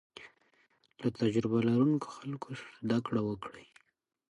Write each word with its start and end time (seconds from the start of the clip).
له 1.01 1.07
تجربه 1.19 1.57
لرونکو 1.67 2.07
خلکو 2.17 2.49
زده 2.83 2.97
کړه 3.05 3.21
وکړئ. 3.23 3.65